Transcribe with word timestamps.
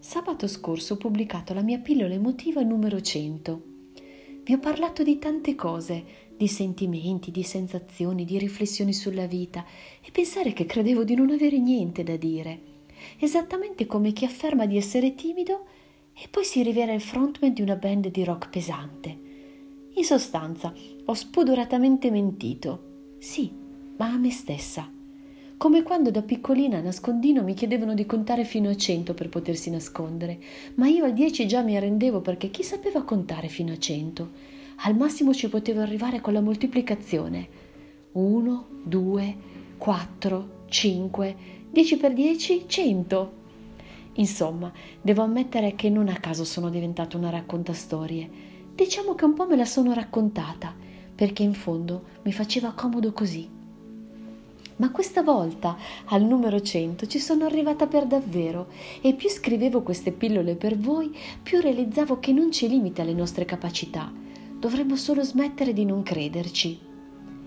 Sabato 0.00 0.48
scorso 0.48 0.94
ho 0.94 0.96
pubblicato 0.96 1.52
la 1.52 1.60
mia 1.60 1.78
pillola 1.78 2.14
emotiva 2.14 2.62
numero 2.62 3.02
100. 3.02 3.62
Vi 4.42 4.52
ho 4.54 4.58
parlato 4.58 5.02
di 5.02 5.18
tante 5.18 5.54
cose, 5.54 6.28
di 6.38 6.48
sentimenti, 6.48 7.30
di 7.30 7.42
sensazioni, 7.42 8.24
di 8.24 8.38
riflessioni 8.38 8.94
sulla 8.94 9.26
vita 9.26 9.62
e 10.02 10.10
pensare 10.10 10.54
che 10.54 10.64
credevo 10.64 11.04
di 11.04 11.14
non 11.14 11.28
avere 11.28 11.58
niente 11.58 12.02
da 12.02 12.16
dire. 12.16 12.60
Esattamente 13.18 13.84
come 13.84 14.12
chi 14.12 14.24
afferma 14.24 14.64
di 14.64 14.78
essere 14.78 15.14
timido 15.14 15.66
e 16.14 16.28
poi 16.30 16.44
si 16.44 16.62
rivela 16.62 16.94
il 16.94 17.02
frontman 17.02 17.52
di 17.52 17.60
una 17.60 17.76
band 17.76 18.08
di 18.08 18.24
rock 18.24 18.48
pesante. 18.48 19.18
In 19.92 20.04
sostanza, 20.04 20.72
ho 21.04 21.12
spudoratamente 21.12 22.10
mentito. 22.10 23.16
Sì, 23.18 23.52
ma 23.98 24.06
a 24.06 24.16
me 24.16 24.30
stessa 24.30 24.90
come 25.60 25.82
quando 25.82 26.10
da 26.10 26.22
piccolina 26.22 26.78
a 26.78 26.80
nascondino 26.80 27.42
mi 27.42 27.52
chiedevano 27.52 27.92
di 27.92 28.06
contare 28.06 28.44
fino 28.46 28.70
a 28.70 28.76
cento 28.76 29.12
per 29.12 29.28
potersi 29.28 29.68
nascondere, 29.68 30.38
ma 30.76 30.88
io 30.88 31.04
al 31.04 31.12
dieci 31.12 31.46
già 31.46 31.60
mi 31.60 31.76
arrendevo 31.76 32.22
perché 32.22 32.48
chi 32.48 32.62
sapeva 32.62 33.02
contare 33.02 33.48
fino 33.48 33.70
a 33.70 33.78
cento? 33.78 34.30
Al 34.76 34.96
massimo 34.96 35.34
ci 35.34 35.50
potevo 35.50 35.82
arrivare 35.82 36.22
con 36.22 36.32
la 36.32 36.40
moltiplicazione. 36.40 37.46
Uno, 38.12 38.68
due, 38.82 39.36
quattro, 39.76 40.62
cinque, 40.68 41.36
dieci 41.70 41.98
per 41.98 42.14
dieci, 42.14 42.64
cento. 42.66 43.32
Insomma, 44.14 44.72
devo 45.02 45.20
ammettere 45.20 45.74
che 45.74 45.90
non 45.90 46.08
a 46.08 46.16
caso 46.16 46.46
sono 46.46 46.70
diventata 46.70 47.18
una 47.18 47.28
raccontastorie. 47.28 48.30
Diciamo 48.74 49.14
che 49.14 49.26
un 49.26 49.34
po' 49.34 49.46
me 49.46 49.56
la 49.56 49.66
sono 49.66 49.92
raccontata, 49.92 50.74
perché 51.14 51.42
in 51.42 51.52
fondo 51.52 52.04
mi 52.22 52.32
faceva 52.32 52.72
comodo 52.72 53.12
così 53.12 53.58
ma 54.80 54.90
questa 54.90 55.22
volta 55.22 55.76
al 56.06 56.22
numero 56.22 56.60
100 56.60 57.06
ci 57.06 57.18
sono 57.18 57.44
arrivata 57.44 57.86
per 57.86 58.06
davvero 58.06 58.68
e 59.02 59.12
più 59.12 59.28
scrivevo 59.28 59.82
queste 59.82 60.10
pillole 60.10 60.54
per 60.56 60.76
voi, 60.76 61.14
più 61.42 61.60
realizzavo 61.60 62.18
che 62.18 62.32
non 62.32 62.48
c'è 62.48 62.66
limite 62.66 63.02
alle 63.02 63.12
nostre 63.12 63.44
capacità. 63.44 64.10
Dovremmo 64.58 64.96
solo 64.96 65.22
smettere 65.22 65.74
di 65.74 65.84
non 65.84 66.02
crederci. 66.02 66.89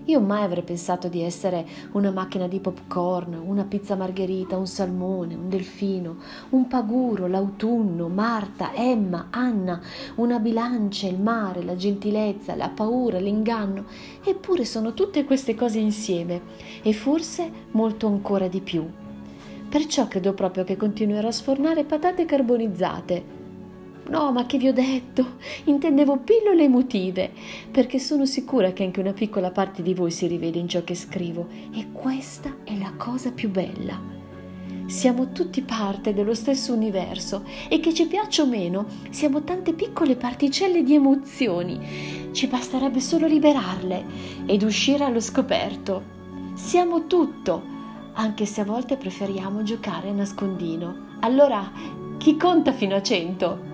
Io 0.06 0.20
mai 0.20 0.42
avrei 0.42 0.62
pensato 0.62 1.08
di 1.08 1.22
essere 1.22 1.66
una 1.92 2.10
macchina 2.10 2.46
di 2.46 2.60
popcorn, 2.60 3.40
una 3.42 3.64
pizza 3.64 3.96
margherita, 3.96 4.58
un 4.58 4.66
salmone, 4.66 5.34
un 5.34 5.48
delfino, 5.48 6.16
un 6.50 6.66
paguro, 6.66 7.26
l'autunno, 7.26 8.08
Marta, 8.08 8.74
Emma, 8.74 9.28
Anna, 9.30 9.80
una 10.16 10.38
bilancia, 10.38 11.06
il 11.06 11.18
mare, 11.18 11.62
la 11.62 11.74
gentilezza, 11.74 12.54
la 12.54 12.68
paura, 12.68 13.18
l'inganno. 13.18 13.86
Eppure 14.22 14.66
sono 14.66 14.92
tutte 14.92 15.24
queste 15.24 15.54
cose 15.54 15.78
insieme 15.78 16.42
e 16.82 16.92
forse 16.92 17.50
molto 17.70 18.06
ancora 18.06 18.46
di 18.46 18.60
più. 18.60 18.86
Perciò 19.70 20.06
credo 20.06 20.34
proprio 20.34 20.64
che 20.64 20.76
continuerò 20.76 21.28
a 21.28 21.32
sfornare 21.32 21.84
patate 21.84 22.26
carbonizzate 22.26 23.43
No, 24.06 24.32
ma 24.32 24.44
che 24.44 24.58
vi 24.58 24.68
ho 24.68 24.72
detto? 24.72 25.36
Intendevo 25.64 26.18
pillole 26.18 26.64
emotive, 26.64 27.32
perché 27.70 27.98
sono 27.98 28.26
sicura 28.26 28.72
che 28.72 28.84
anche 28.84 29.00
una 29.00 29.14
piccola 29.14 29.50
parte 29.50 29.82
di 29.82 29.94
voi 29.94 30.10
si 30.10 30.26
rivede 30.26 30.58
in 30.58 30.68
ciò 30.68 30.84
che 30.84 30.94
scrivo 30.94 31.46
e 31.72 31.88
questa 31.90 32.56
è 32.64 32.76
la 32.76 32.92
cosa 32.96 33.32
più 33.32 33.50
bella. 33.50 34.12
Siamo 34.86 35.32
tutti 35.32 35.62
parte 35.62 36.12
dello 36.12 36.34
stesso 36.34 36.74
universo 36.74 37.44
e 37.68 37.80
che 37.80 37.94
ci 37.94 38.06
piaccia 38.06 38.42
o 38.42 38.46
meno, 38.46 38.86
siamo 39.08 39.42
tante 39.42 39.72
piccole 39.72 40.16
particelle 40.16 40.82
di 40.82 40.94
emozioni. 40.94 42.28
Ci 42.32 42.46
basterebbe 42.46 43.00
solo 43.00 43.26
liberarle 43.26 44.04
ed 44.44 44.62
uscire 44.62 45.04
allo 45.04 45.20
scoperto. 45.20 46.12
Siamo 46.52 47.06
tutto, 47.06 47.62
anche 48.12 48.44
se 48.44 48.60
a 48.60 48.64
volte 48.64 48.98
preferiamo 48.98 49.62
giocare 49.62 50.10
a 50.10 50.12
nascondino. 50.12 51.16
Allora, 51.20 51.72
chi 52.18 52.36
conta 52.36 52.72
fino 52.72 52.94
a 52.94 53.02
cento? 53.02 53.72